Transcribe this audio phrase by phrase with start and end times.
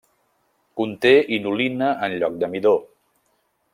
[0.79, 2.73] Conté inulina en lloc de midó.